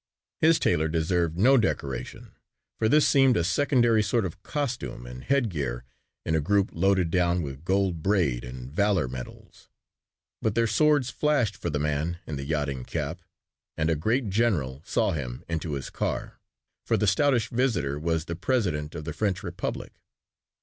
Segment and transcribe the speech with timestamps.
[0.39, 2.33] His tailor deserved no decoration
[2.79, 5.83] for this seemed a secondary sort of costume and headgear
[6.25, 9.69] in a group loaded down with gold braid and valor medals.
[10.41, 13.21] But their swords flashed for the man in the yachting cap
[13.77, 16.39] and a great general saw him into his car,
[16.83, 20.01] for the stoutish visitor was the President of the French Republic.